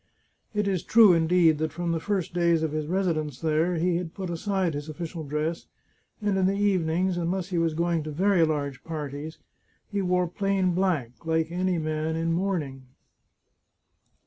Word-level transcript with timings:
It 0.55 0.67
is 0.67 0.81
true, 0.81 1.13
indeed, 1.13 1.59
that 1.59 1.71
from 1.71 1.91
the 1.91 1.99
first 1.99 2.33
days 2.33 2.63
of 2.63 2.71
his 2.71 2.87
residence 2.87 3.39
there 3.39 3.75
he 3.75 3.97
had 3.97 4.15
put 4.15 4.31
aside 4.31 4.73
his 4.73 4.89
official 4.89 5.23
dress, 5.23 5.67
and 6.23 6.35
in 6.39 6.47
the 6.47 6.57
evenings, 6.57 7.17
unless 7.17 7.49
he 7.49 7.59
was 7.59 7.75
going 7.75 8.01
to 8.05 8.11
very 8.11 8.43
large 8.43 8.83
parties, 8.83 9.37
he 9.91 10.01
wore 10.01 10.27
plain 10.27 10.71
black, 10.73 11.11
like 11.23 11.51
any 11.51 11.77
man 11.77 12.15
in 12.15 12.33
mourning. 12.33 12.87